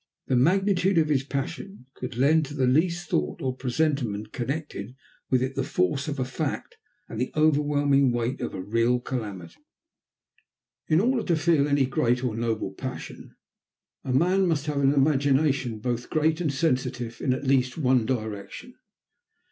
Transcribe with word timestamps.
The 0.25 0.35
magnitude 0.35 0.97
of 0.97 1.09
his 1.09 1.21
passion 1.21 1.85
could 1.93 2.17
lend 2.17 2.47
to 2.47 2.55
the 2.55 2.65
least 2.65 3.07
thought 3.07 3.39
or 3.39 3.55
presentiment 3.55 4.33
connected 4.33 4.95
with 5.29 5.43
it 5.43 5.53
the 5.53 5.61
force 5.63 6.07
of 6.07 6.17
a 6.19 6.25
fact 6.25 6.77
and 7.07 7.21
the 7.21 7.31
overwhelming 7.35 8.11
weight 8.11 8.41
of 8.41 8.55
a 8.55 8.61
real 8.63 8.99
calamity. 8.99 9.57
In 10.87 10.99
order 10.99 11.21
to 11.21 11.35
feel 11.35 11.67
any 11.67 11.85
great 11.85 12.23
or 12.23 12.35
noble 12.35 12.73
passion 12.73 13.35
a 14.03 14.11
man 14.11 14.47
must 14.47 14.65
have 14.65 14.79
an 14.81 14.91
imagination 14.91 15.77
both 15.77 16.09
great 16.09 16.41
and 16.41 16.51
sensitive 16.51 17.21
in 17.21 17.31
at 17.31 17.45
least 17.45 17.77
one 17.77 18.07
direction. 18.07 18.73